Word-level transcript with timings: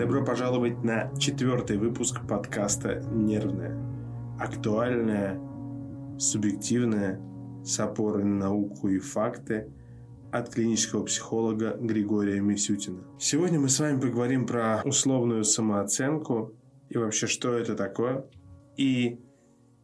Добро 0.00 0.24
пожаловать 0.24 0.82
на 0.82 1.14
четвертый 1.18 1.76
выпуск 1.76 2.26
подкаста 2.26 3.02
«Нервное». 3.12 3.76
Актуальное, 4.40 5.38
субъективное, 6.18 7.20
с 7.62 7.78
опорой 7.80 8.24
на 8.24 8.46
науку 8.46 8.88
и 8.88 8.98
факты 8.98 9.70
от 10.32 10.48
клинического 10.54 11.04
психолога 11.04 11.76
Григория 11.78 12.40
Мисютина. 12.40 13.04
Сегодня 13.18 13.60
мы 13.60 13.68
с 13.68 13.78
вами 13.78 14.00
поговорим 14.00 14.46
про 14.46 14.80
условную 14.86 15.44
самооценку 15.44 16.54
и 16.88 16.96
вообще, 16.96 17.26
что 17.26 17.52
это 17.52 17.74
такое. 17.74 18.24
И 18.78 19.20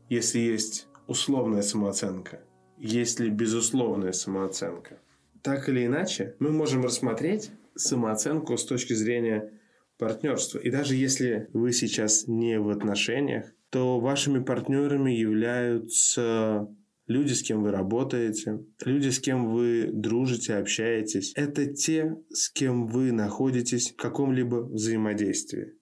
если 0.09 0.39
есть 0.39 0.89
условная 1.07 1.61
самооценка, 1.61 2.41
есть 2.79 3.21
ли 3.21 3.29
безусловная 3.29 4.13
самооценка. 4.13 4.99
Так 5.43 5.69
или 5.69 5.85
иначе, 5.85 6.37
мы 6.39 6.53
можем 6.53 6.83
рассмотреть 6.83 7.51
самооценку 7.75 8.57
с 8.57 8.65
точки 8.65 8.95
зрения 8.95 9.53
партнерства. 9.99 10.59
И 10.59 10.71
даже 10.71 10.95
если 10.95 11.49
вы 11.53 11.73
сейчас 11.73 12.27
не 12.27 12.59
в 12.59 12.71
отношениях, 12.71 13.53
то 13.71 14.01
вашими 14.01 14.43
партнерами 14.43 15.11
являются 15.11 16.69
люди, 17.07 17.33
с 17.33 17.43
кем 17.43 17.63
вы 17.63 17.71
работаете, 17.71 18.65
люди, 18.85 19.09
с 19.09 19.19
кем 19.19 19.53
вы 19.53 19.91
дружите, 19.93 20.55
общаетесь. 20.55 21.33
Это 21.37 21.67
те, 21.67 22.17
с 22.31 22.51
кем 22.51 22.87
вы 22.87 23.13
находитесь 23.13 23.93
в 23.93 23.97
каком-либо 23.97 24.57
взаимодействии. 24.57 25.75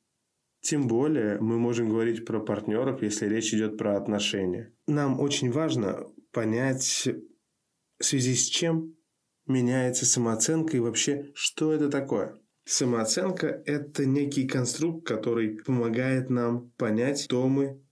Тем 0.60 0.88
более 0.88 1.38
мы 1.40 1.58
можем 1.58 1.90
говорить 1.90 2.24
про 2.24 2.40
партнеров, 2.40 3.02
если 3.02 3.26
речь 3.26 3.52
идет 3.52 3.76
про 3.76 3.96
отношения. 3.96 4.72
Нам 4.86 5.20
очень 5.20 5.50
важно 5.50 6.06
понять, 6.32 7.08
в 7.98 8.04
связи 8.04 8.34
с 8.34 8.46
чем 8.48 8.96
меняется 9.46 10.06
самооценка 10.06 10.76
и 10.76 10.80
вообще, 10.80 11.30
что 11.34 11.72
это 11.72 11.90
такое. 11.90 12.38
Самооценка– 12.64 13.62
это 13.66 14.06
некий 14.06 14.46
конструкт, 14.46 15.06
который 15.06 15.58
помогает 15.58 16.30
нам 16.30 16.70
понять, 16.76 17.24
кто 17.24 17.46
мы 17.48 17.82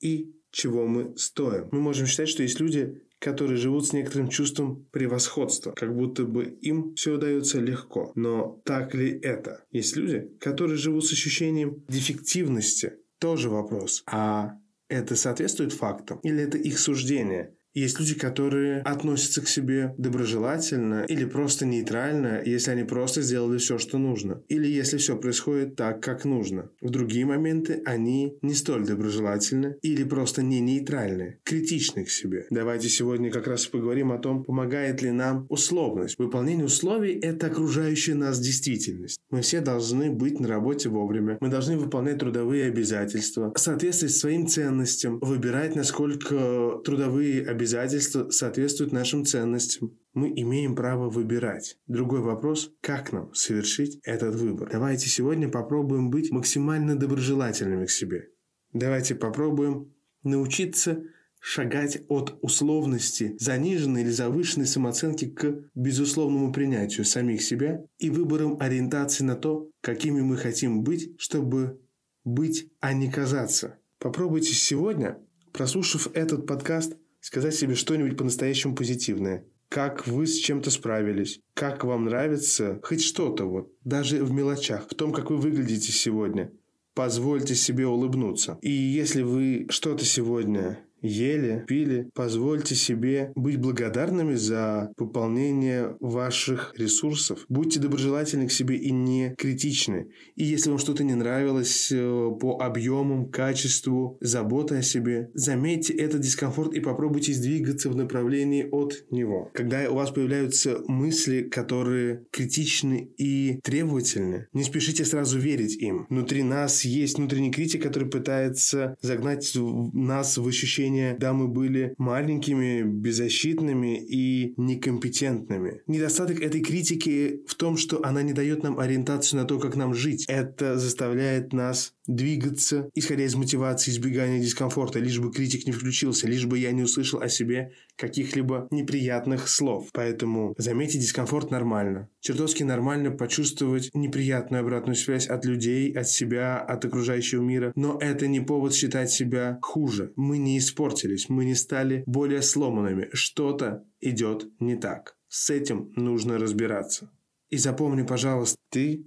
и 0.00 0.34
чего 0.50 0.86
мы 0.86 1.16
стоим. 1.16 1.68
Мы 1.72 1.80
можем 1.80 2.06
считать, 2.06 2.28
что 2.28 2.42
есть 2.42 2.60
люди, 2.60 3.02
которые 3.18 3.56
живут 3.56 3.86
с 3.86 3.92
некоторым 3.92 4.28
чувством 4.28 4.86
превосходства, 4.92 5.72
как 5.72 5.94
будто 5.94 6.24
бы 6.24 6.44
им 6.44 6.94
все 6.94 7.14
удается 7.14 7.60
легко. 7.60 8.12
Но 8.14 8.60
так 8.64 8.94
ли 8.94 9.10
это? 9.10 9.64
Есть 9.70 9.96
люди, 9.96 10.30
которые 10.40 10.76
живут 10.76 11.06
с 11.06 11.12
ощущением 11.12 11.84
дефективности. 11.88 12.94
Тоже 13.18 13.50
вопрос. 13.50 14.04
А 14.06 14.58
это 14.88 15.16
соответствует 15.16 15.72
фактам? 15.72 16.18
Или 16.22 16.42
это 16.42 16.58
их 16.58 16.78
суждение? 16.78 17.54
Есть 17.78 18.00
люди, 18.00 18.14
которые 18.14 18.80
относятся 18.80 19.40
к 19.40 19.46
себе 19.46 19.94
доброжелательно 19.98 21.04
или 21.08 21.24
просто 21.24 21.64
нейтрально, 21.64 22.42
если 22.44 22.72
они 22.72 22.82
просто 22.82 23.22
сделали 23.22 23.58
все, 23.58 23.78
что 23.78 23.98
нужно. 23.98 24.42
Или 24.48 24.66
если 24.66 24.96
все 24.96 25.16
происходит 25.16 25.76
так, 25.76 26.02
как 26.02 26.24
нужно. 26.24 26.70
В 26.80 26.90
другие 26.90 27.24
моменты 27.24 27.80
они 27.84 28.36
не 28.42 28.54
столь 28.54 28.84
доброжелательны 28.84 29.76
или 29.82 30.02
просто 30.02 30.42
не 30.42 30.58
нейтральны, 30.58 31.38
критичны 31.44 32.04
к 32.04 32.10
себе. 32.10 32.46
Давайте 32.50 32.88
сегодня 32.88 33.30
как 33.30 33.46
раз 33.46 33.66
поговорим 33.66 34.10
о 34.10 34.18
том, 34.18 34.42
помогает 34.42 35.00
ли 35.00 35.12
нам 35.12 35.46
условность. 35.48 36.18
Выполнение 36.18 36.66
условий– 36.66 37.12
это 37.22 37.46
окружающая 37.46 38.14
нас 38.14 38.40
действительность. 38.40 39.20
Мы 39.30 39.42
все 39.42 39.60
должны 39.60 40.10
быть 40.10 40.40
на 40.40 40.48
работе 40.48 40.88
вовремя. 40.88 41.38
Мы 41.40 41.48
должны 41.48 41.78
выполнять 41.78 42.18
трудовые 42.18 42.64
обязательства, 42.64 43.52
соответствовать 43.56 44.16
своим 44.16 44.48
ценностям, 44.48 45.20
выбирать, 45.20 45.76
насколько 45.76 46.80
трудовые 46.84 47.42
обязательства 47.46 47.67
обязательства 47.68 48.30
соответствуют 48.30 48.92
нашим 48.92 49.26
ценностям. 49.26 49.98
Мы 50.14 50.32
имеем 50.34 50.74
право 50.74 51.10
выбирать. 51.10 51.76
Другой 51.86 52.20
вопрос, 52.20 52.72
как 52.80 53.12
нам 53.12 53.34
совершить 53.34 54.00
этот 54.04 54.34
выбор. 54.36 54.70
Давайте 54.72 55.08
сегодня 55.08 55.50
попробуем 55.50 56.10
быть 56.10 56.30
максимально 56.30 56.98
доброжелательными 56.98 57.84
к 57.84 57.90
себе. 57.90 58.30
Давайте 58.72 59.14
попробуем 59.14 59.92
научиться 60.22 61.02
шагать 61.40 62.02
от 62.08 62.38
условности 62.40 63.36
заниженной 63.38 64.00
или 64.02 64.10
завышенной 64.10 64.66
самооценки 64.66 65.26
к 65.26 65.70
безусловному 65.74 66.52
принятию 66.52 67.04
самих 67.04 67.42
себя 67.42 67.84
и 67.98 68.08
выбором 68.08 68.56
ориентации 68.60 69.24
на 69.24 69.36
то, 69.36 69.70
какими 69.82 70.22
мы 70.22 70.38
хотим 70.38 70.82
быть, 70.82 71.14
чтобы 71.18 71.80
быть, 72.24 72.70
а 72.80 72.94
не 72.94 73.10
казаться. 73.10 73.78
Попробуйте 73.98 74.54
сегодня, 74.54 75.18
прослушав 75.52 76.08
этот 76.14 76.46
подкаст, 76.46 76.96
сказать 77.20 77.54
себе 77.54 77.74
что-нибудь 77.74 78.16
по-настоящему 78.16 78.74
позитивное. 78.74 79.44
Как 79.68 80.06
вы 80.06 80.26
с 80.26 80.38
чем-то 80.38 80.70
справились, 80.70 81.40
как 81.54 81.84
вам 81.84 82.06
нравится 82.06 82.80
хоть 82.82 83.02
что-то 83.02 83.44
вот, 83.44 83.72
даже 83.84 84.24
в 84.24 84.32
мелочах, 84.32 84.88
в 84.90 84.94
том, 84.94 85.12
как 85.12 85.30
вы 85.30 85.36
выглядите 85.36 85.92
сегодня. 85.92 86.52
Позвольте 86.94 87.54
себе 87.54 87.86
улыбнуться. 87.86 88.58
И 88.62 88.70
если 88.70 89.22
вы 89.22 89.66
что-то 89.70 90.04
сегодня 90.04 90.84
ели, 91.02 91.64
пили. 91.66 92.10
Позвольте 92.14 92.74
себе 92.74 93.32
быть 93.34 93.58
благодарными 93.58 94.34
за 94.34 94.92
пополнение 94.96 95.96
ваших 96.00 96.74
ресурсов. 96.76 97.44
Будьте 97.48 97.80
доброжелательны 97.80 98.48
к 98.48 98.52
себе 98.52 98.76
и 98.76 98.90
не 98.90 99.34
критичны. 99.36 100.08
И 100.36 100.44
если 100.44 100.70
вам 100.70 100.78
что-то 100.78 101.04
не 101.04 101.14
нравилось 101.14 101.90
э, 101.92 102.30
по 102.40 102.58
объемам, 102.60 103.30
качеству, 103.30 104.18
заботы 104.20 104.76
о 104.76 104.82
себе, 104.82 105.30
заметьте 105.34 105.94
этот 105.94 106.20
дискомфорт 106.20 106.74
и 106.74 106.80
попробуйте 106.80 107.34
двигаться 107.34 107.90
в 107.90 107.96
направлении 107.96 108.68
от 108.70 109.04
него. 109.10 109.50
Когда 109.54 109.88
у 109.90 109.94
вас 109.94 110.10
появляются 110.10 110.80
мысли, 110.86 111.42
которые 111.42 112.24
критичны 112.30 113.10
и 113.16 113.60
требовательны, 113.62 114.48
не 114.52 114.64
спешите 114.64 115.04
сразу 115.04 115.38
верить 115.38 115.76
им. 115.76 116.06
Внутри 116.08 116.42
нас 116.42 116.84
есть 116.84 117.18
внутренний 117.18 117.50
критик, 117.50 117.82
который 117.82 118.08
пытается 118.08 118.96
загнать 119.00 119.52
нас 119.92 120.38
в 120.38 120.46
ощущение 120.46 120.87
ощущение, 120.88 121.16
да, 121.18 121.32
мы 121.32 121.48
были 121.48 121.94
маленькими, 121.98 122.82
беззащитными 122.82 123.98
и 123.98 124.54
некомпетентными. 124.56 125.82
Недостаток 125.86 126.40
этой 126.40 126.60
критики 126.60 127.42
в 127.46 127.54
том, 127.54 127.76
что 127.76 128.04
она 128.04 128.22
не 128.22 128.32
дает 128.32 128.62
нам 128.62 128.78
ориентацию 128.78 129.40
на 129.40 129.46
то, 129.46 129.58
как 129.58 129.76
нам 129.76 129.94
жить. 129.94 130.24
Это 130.28 130.78
заставляет 130.78 131.52
нас 131.52 131.94
двигаться, 132.08 132.90
исходя 132.94 133.24
из 133.24 133.36
мотивации 133.36 133.92
избегания 133.92 134.40
дискомфорта, 134.40 134.98
лишь 134.98 135.20
бы 135.20 135.30
критик 135.30 135.66
не 135.66 135.72
включился, 135.72 136.26
лишь 136.26 136.46
бы 136.46 136.58
я 136.58 136.72
не 136.72 136.82
услышал 136.82 137.20
о 137.20 137.28
себе 137.28 137.72
каких-либо 137.96 138.66
неприятных 138.70 139.48
слов. 139.48 139.90
Поэтому 139.92 140.54
заметьте, 140.58 140.98
дискомфорт 140.98 141.50
нормально. 141.50 142.08
Чертовски 142.20 142.64
нормально 142.64 143.10
почувствовать 143.12 143.90
неприятную 143.94 144.62
обратную 144.62 144.96
связь 144.96 145.28
от 145.28 145.44
людей, 145.44 145.92
от 145.92 146.08
себя, 146.08 146.58
от 146.58 146.84
окружающего 146.84 147.42
мира, 147.42 147.72
но 147.76 147.98
это 148.00 148.26
не 148.26 148.40
повод 148.40 148.74
считать 148.74 149.10
себя 149.10 149.58
хуже. 149.62 150.12
Мы 150.16 150.38
не 150.38 150.58
испортились, 150.58 151.28
мы 151.28 151.44
не 151.44 151.54
стали 151.54 152.02
более 152.06 152.42
сломанными. 152.42 153.08
Что-то 153.12 153.84
идет 154.00 154.48
не 154.58 154.76
так. 154.76 155.16
С 155.28 155.50
этим 155.50 155.92
нужно 155.94 156.38
разбираться. 156.38 157.10
И 157.50 157.56
запомни, 157.56 158.02
пожалуйста, 158.02 158.58
ты 158.70 159.06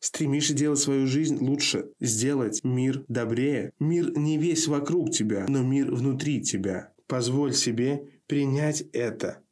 Стремишься 0.00 0.54
делать 0.54 0.78
свою 0.78 1.06
жизнь 1.06 1.36
лучше, 1.40 1.90
сделать 2.00 2.62
мир 2.64 3.04
добрее. 3.08 3.72
Мир 3.78 4.16
не 4.16 4.38
весь 4.38 4.66
вокруг 4.66 5.10
тебя, 5.10 5.44
но 5.46 5.62
мир 5.62 5.94
внутри 5.94 6.42
тебя. 6.42 6.92
Позволь 7.06 7.52
себе 7.52 8.08
принять 8.26 8.82
это. 8.92 9.42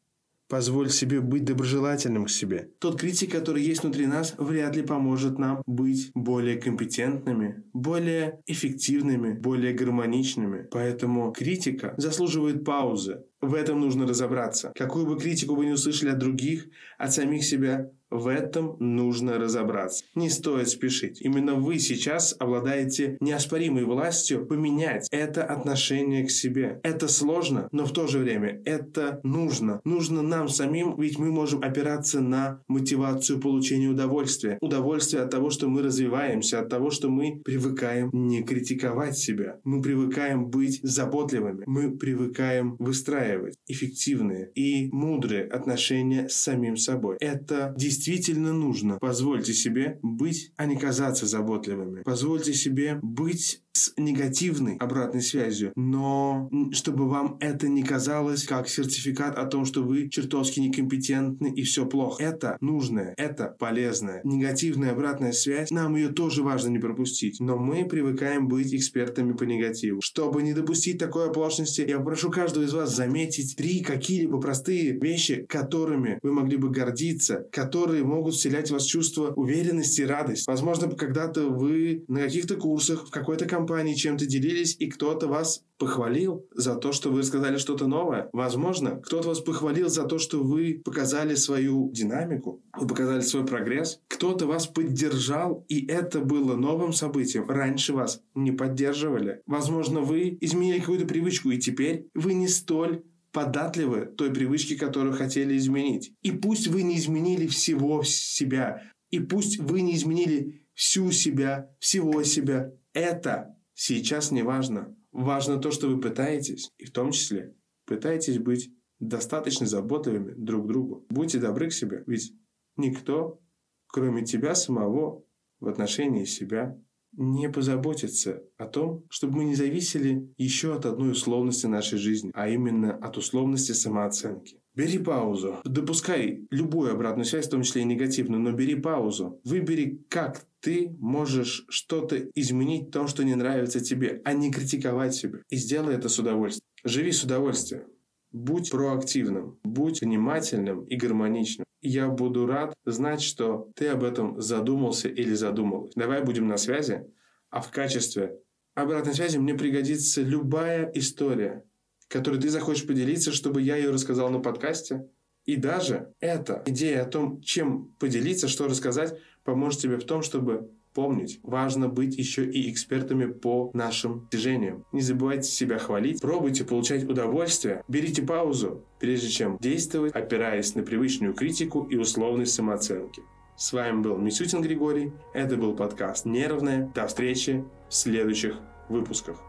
Позволь 0.48 0.88
себе 0.88 1.20
быть 1.20 1.44
доброжелательным 1.44 2.24
к 2.24 2.30
себе. 2.30 2.70
Тот 2.78 2.98
критик, 2.98 3.30
который 3.30 3.62
есть 3.62 3.82
внутри 3.82 4.06
нас, 4.06 4.34
вряд 4.38 4.74
ли 4.76 4.82
поможет 4.82 5.38
нам 5.38 5.62
быть 5.66 6.10
более 6.14 6.56
компетентными, 6.56 7.64
более 7.74 8.40
эффективными, 8.46 9.34
более 9.34 9.74
гармоничными. 9.74 10.66
Поэтому 10.70 11.32
критика 11.32 11.92
заслуживает 11.98 12.64
паузы. 12.64 13.24
В 13.42 13.52
этом 13.52 13.80
нужно 13.80 14.06
разобраться. 14.06 14.72
Какую 14.74 15.06
бы 15.06 15.18
критику 15.18 15.54
вы 15.54 15.66
не 15.66 15.72
услышали 15.72 16.08
от 16.08 16.18
других, 16.18 16.68
от 16.96 17.12
самих 17.12 17.44
себя, 17.44 17.90
в 18.10 18.26
этом 18.26 18.76
нужно 18.78 19.38
разобраться. 19.38 20.04
Не 20.14 20.30
стоит 20.30 20.68
спешить. 20.68 21.20
Именно 21.20 21.54
вы 21.54 21.78
сейчас 21.78 22.34
обладаете 22.38 23.16
неоспоримой 23.20 23.84
властью 23.84 24.46
поменять 24.46 25.08
это 25.10 25.44
отношение 25.44 26.24
к 26.26 26.30
себе. 26.30 26.80
Это 26.82 27.08
сложно, 27.08 27.68
но 27.72 27.84
в 27.84 27.92
то 27.92 28.06
же 28.06 28.18
время 28.18 28.60
это 28.64 29.20
нужно. 29.22 29.80
Нужно 29.84 30.22
нам 30.22 30.48
самим, 30.48 30.98
ведь 30.98 31.18
мы 31.18 31.30
можем 31.30 31.62
опираться 31.62 32.20
на 32.20 32.62
мотивацию 32.68 33.40
получения 33.40 33.88
удовольствия. 33.88 34.58
Удовольствие 34.60 35.22
от 35.22 35.30
того, 35.30 35.50
что 35.50 35.68
мы 35.68 35.82
развиваемся, 35.82 36.60
от 36.60 36.68
того, 36.68 36.90
что 36.90 37.08
мы 37.08 37.40
привыкаем 37.44 38.10
не 38.12 38.42
критиковать 38.42 39.18
себя. 39.18 39.58
Мы 39.64 39.82
привыкаем 39.82 40.46
быть 40.46 40.80
заботливыми. 40.82 41.64
Мы 41.66 41.96
привыкаем 41.96 42.76
выстраивать 42.78 43.56
эффективные 43.66 44.50
и 44.54 44.88
мудрые 44.92 45.44
отношения 45.44 46.28
с 46.28 46.34
самим 46.34 46.76
собой. 46.76 47.16
Это 47.20 47.74
действительно 47.76 47.97
действительно 47.98 48.52
нужно. 48.52 48.98
Позвольте 49.00 49.52
себе 49.52 49.98
быть, 50.02 50.52
а 50.56 50.66
не 50.66 50.76
казаться 50.76 51.26
заботливыми. 51.26 52.02
Позвольте 52.02 52.54
себе 52.54 52.98
быть 53.02 53.62
с 53.78 53.92
негативной 53.96 54.76
обратной 54.76 55.22
связью, 55.22 55.72
но 55.76 56.50
чтобы 56.72 57.08
вам 57.08 57.36
это 57.40 57.68
не 57.68 57.82
казалось 57.82 58.44
как 58.44 58.68
сертификат 58.68 59.38
о 59.38 59.46
том, 59.46 59.64
что 59.64 59.82
вы 59.82 60.08
чертовски 60.08 60.60
некомпетентны 60.60 61.52
и 61.52 61.62
все 61.62 61.86
плохо. 61.86 62.22
Это 62.22 62.56
нужное, 62.60 63.14
это 63.16 63.54
полезное. 63.58 64.20
Негативная 64.24 64.92
обратная 64.92 65.32
связь, 65.32 65.70
нам 65.70 65.94
ее 65.96 66.08
тоже 66.08 66.42
важно 66.42 66.70
не 66.70 66.78
пропустить. 66.78 67.40
Но 67.40 67.56
мы 67.56 67.84
привыкаем 67.84 68.48
быть 68.48 68.74
экспертами 68.74 69.32
по 69.32 69.44
негативу. 69.44 70.00
Чтобы 70.00 70.42
не 70.42 70.52
допустить 70.52 70.98
такой 70.98 71.28
оплошности, 71.28 71.84
я 71.88 72.00
прошу 72.00 72.30
каждого 72.30 72.64
из 72.64 72.72
вас 72.72 72.94
заметить 72.94 73.56
три 73.56 73.80
какие-либо 73.80 74.40
простые 74.40 74.98
вещи, 74.98 75.46
которыми 75.48 76.18
вы 76.22 76.32
могли 76.32 76.56
бы 76.56 76.70
гордиться, 76.70 77.46
которые 77.52 78.04
могут 78.04 78.34
вселять 78.34 78.68
в 78.68 78.72
вас 78.72 78.84
чувство 78.84 79.32
уверенности 79.34 80.02
и 80.02 80.06
радости. 80.06 80.48
Возможно, 80.48 80.88
когда-то 80.90 81.48
вы 81.48 82.04
на 82.08 82.20
каких-то 82.20 82.56
курсах 82.56 83.06
в 83.06 83.10
какой-то 83.10 83.46
компании 83.46 83.67
чем-то 83.94 84.26
делились, 84.26 84.76
и 84.78 84.88
кто-то 84.88 85.28
вас 85.28 85.64
похвалил 85.78 86.46
за 86.54 86.74
то, 86.74 86.92
что 86.92 87.10
вы 87.10 87.22
сказали 87.22 87.56
что-то 87.56 87.86
новое. 87.86 88.28
Возможно, 88.32 88.96
кто-то 88.96 89.28
вас 89.28 89.40
похвалил 89.40 89.88
за 89.88 90.04
то, 90.04 90.18
что 90.18 90.42
вы 90.42 90.80
показали 90.84 91.34
свою 91.34 91.90
динамику, 91.92 92.62
вы 92.76 92.86
показали 92.86 93.20
свой 93.20 93.46
прогресс. 93.46 94.00
Кто-то 94.08 94.46
вас 94.46 94.66
поддержал, 94.66 95.64
и 95.68 95.86
это 95.86 96.20
было 96.20 96.56
новым 96.56 96.92
событием. 96.92 97.48
Раньше 97.48 97.92
вас 97.92 98.20
не 98.34 98.52
поддерживали. 98.52 99.42
Возможно, 99.46 100.00
вы 100.00 100.36
изменили 100.40 100.80
какую-то 100.80 101.06
привычку, 101.06 101.50
и 101.50 101.58
теперь 101.58 102.08
вы 102.14 102.34
не 102.34 102.48
столь 102.48 103.02
податливы 103.32 104.06
той 104.06 104.32
привычке, 104.32 104.76
которую 104.76 105.14
хотели 105.14 105.56
изменить. 105.56 106.12
И 106.22 106.32
пусть 106.32 106.66
вы 106.66 106.82
не 106.82 106.98
изменили 106.98 107.46
всего 107.46 108.02
себя, 108.02 108.82
и 109.10 109.20
пусть 109.20 109.58
вы 109.58 109.82
не 109.82 109.94
изменили 109.94 110.62
всю 110.74 111.10
себя, 111.10 111.70
всего 111.78 112.22
себя, 112.22 112.72
это 112.92 113.54
сейчас 113.78 114.32
не 114.32 114.42
важно. 114.42 114.94
Важно 115.12 115.58
то, 115.58 115.70
что 115.70 115.88
вы 115.88 116.00
пытаетесь, 116.00 116.72
и 116.78 116.84
в 116.84 116.90
том 116.90 117.12
числе 117.12 117.54
пытаетесь 117.86 118.38
быть 118.38 118.70
достаточно 118.98 119.66
заботливыми 119.66 120.32
друг 120.32 120.64
к 120.64 120.68
другу. 120.68 121.06
Будьте 121.08 121.38
добры 121.38 121.68
к 121.68 121.72
себе, 121.72 122.02
ведь 122.06 122.34
никто, 122.76 123.40
кроме 123.86 124.24
тебя 124.24 124.56
самого, 124.56 125.22
в 125.60 125.68
отношении 125.68 126.24
себя, 126.24 126.76
не 127.12 127.48
позаботится 127.48 128.42
о 128.56 128.66
том, 128.66 129.04
чтобы 129.10 129.38
мы 129.38 129.44
не 129.44 129.54
зависели 129.54 130.28
еще 130.36 130.74
от 130.74 130.84
одной 130.84 131.12
условности 131.12 131.66
нашей 131.66 131.98
жизни, 131.98 132.32
а 132.34 132.48
именно 132.48 132.94
от 132.94 133.16
условности 133.16 133.72
самооценки. 133.72 134.60
Бери 134.74 134.98
паузу. 134.98 135.56
Допускай 135.64 136.46
любую 136.50 136.92
обратную 136.92 137.24
связь, 137.24 137.46
в 137.46 137.50
том 137.50 137.62
числе 137.62 137.82
и 137.82 137.86
негативную, 137.86 138.40
но 138.40 138.52
бери 138.52 138.74
паузу. 138.74 139.40
Выбери, 139.44 140.04
как 140.08 140.47
ты 140.60 140.90
можешь 140.98 141.64
что-то 141.68 142.18
изменить 142.34 142.88
в 142.88 142.90
том, 142.90 143.08
что 143.08 143.24
не 143.24 143.34
нравится 143.34 143.80
тебе, 143.80 144.20
а 144.24 144.32
не 144.32 144.50
критиковать 144.50 145.14
себя. 145.14 145.40
И 145.48 145.56
сделай 145.56 145.94
это 145.94 146.08
с 146.08 146.18
удовольствием. 146.18 146.64
Живи 146.84 147.12
с 147.12 147.22
удовольствием. 147.22 147.84
Будь 148.30 148.70
проактивным, 148.70 149.58
будь 149.62 150.02
внимательным 150.02 150.84
и 150.84 150.96
гармоничным. 150.96 151.64
Я 151.80 152.08
буду 152.08 152.46
рад 152.46 152.74
знать, 152.84 153.22
что 153.22 153.70
ты 153.76 153.88
об 153.88 154.02
этом 154.02 154.40
задумался 154.40 155.08
или 155.08 155.32
задумалась. 155.34 155.92
Давай 155.94 156.22
будем 156.22 156.48
на 156.48 156.56
связи, 156.56 157.06
а 157.50 157.60
в 157.60 157.70
качестве 157.70 158.36
обратной 158.74 159.14
связи 159.14 159.38
мне 159.38 159.54
пригодится 159.54 160.22
любая 160.22 160.90
история, 160.94 161.64
которой 162.08 162.40
ты 162.40 162.48
захочешь 162.48 162.86
поделиться, 162.86 163.32
чтобы 163.32 163.62
я 163.62 163.76
ее 163.76 163.90
рассказал 163.90 164.28
на 164.30 164.40
подкасте. 164.40 165.08
И 165.48 165.56
даже 165.56 166.12
эта 166.20 166.62
идея 166.66 167.04
о 167.04 167.06
том, 167.06 167.40
чем 167.40 167.90
поделиться, 167.98 168.48
что 168.48 168.68
рассказать, 168.68 169.18
поможет 169.44 169.80
тебе 169.80 169.96
в 169.96 170.04
том, 170.04 170.20
чтобы 170.20 170.70
помнить, 170.92 171.40
важно 171.42 171.88
быть 171.88 172.18
еще 172.18 172.44
и 172.44 172.70
экспертами 172.70 173.32
по 173.32 173.70
нашим 173.72 174.28
движениям. 174.30 174.84
Не 174.92 175.00
забывайте 175.00 175.48
себя 175.48 175.78
хвалить, 175.78 176.20
пробуйте 176.20 176.64
получать 176.64 177.04
удовольствие, 177.04 177.82
берите 177.88 178.20
паузу, 178.20 178.84
прежде 179.00 179.30
чем 179.30 179.56
действовать, 179.58 180.14
опираясь 180.14 180.74
на 180.74 180.82
привычную 180.82 181.32
критику 181.32 181.84
и 181.84 181.96
условность 181.96 182.52
самооценки. 182.52 183.22
С 183.56 183.72
вами 183.72 184.02
был 184.02 184.18
Мисютин 184.18 184.60
Григорий, 184.60 185.12
это 185.32 185.56
был 185.56 185.74
подкаст 185.74 186.26
«Нервное». 186.26 186.92
До 186.94 187.06
встречи 187.06 187.64
в 187.88 187.94
следующих 187.94 188.56
выпусках. 188.90 189.47